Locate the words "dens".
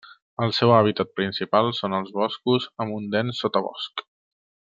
3.17-3.43